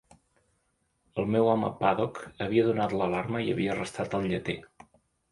El 1.23 1.27
meu 1.33 1.49
home 1.49 1.67
Paddock 1.83 2.17
havia 2.45 2.63
donat 2.69 2.95
l'alarma 3.01 3.41
i 3.49 3.53
havia 3.55 3.75
arrestat 3.75 4.17
el 4.21 4.25
lleter. 4.33 4.57